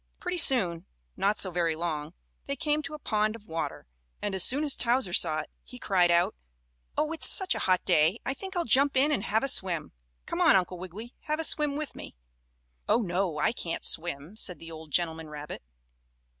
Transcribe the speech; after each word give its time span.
Pretty 0.19 0.39
soon, 0.39 0.87
not 1.15 1.37
so 1.37 1.51
very 1.51 1.75
long, 1.75 2.15
they 2.47 2.55
came 2.55 2.81
to 2.81 2.95
a 2.95 2.97
pond 2.97 3.35
of 3.35 3.45
water, 3.45 3.85
and 4.19 4.33
as 4.33 4.43
soon 4.43 4.63
as 4.63 4.75
Towser 4.75 5.13
saw 5.13 5.41
it, 5.41 5.51
he 5.63 5.77
cried 5.77 6.09
out: 6.09 6.33
"Oh, 6.97 7.11
it 7.11 7.21
is 7.23 7.29
such 7.29 7.53
a 7.53 7.59
hot 7.59 7.85
day 7.85 8.17
I 8.25 8.33
think 8.33 8.55
I'll 8.55 8.65
jump 8.65 8.97
in 8.97 9.11
and 9.11 9.23
have 9.23 9.43
a 9.43 9.47
swim. 9.47 9.91
Come 10.25 10.41
on, 10.41 10.55
Uncle 10.55 10.79
Wiggily, 10.79 11.13
have 11.25 11.39
a 11.39 11.43
swim 11.43 11.75
with 11.75 11.95
me." 11.95 12.15
"Oh, 12.89 13.03
no, 13.03 13.37
I 13.37 13.51
can't 13.51 13.85
swim," 13.85 14.35
said 14.35 14.57
the 14.57 14.71
old 14.71 14.89
gentleman 14.89 15.29
rabbit. 15.29 15.61